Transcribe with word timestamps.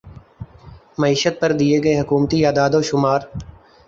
معیشت 0.99 1.35
پر 1.41 1.51
دیے 1.59 1.77
گئے 1.83 1.95
حکومتی 2.01 2.37
اعداد 2.45 2.73
و 2.75 2.81
شمار 2.89 3.19